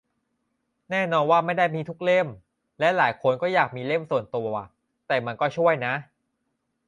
[0.91, 2.27] แน่นอนว่าไม่ได้มีทุกเล่ม
[2.79, 4.49] และหลายคนก็อยากมีเล่มส่วนตัว
[5.07, 5.93] แต่มันก็ช่วยนะ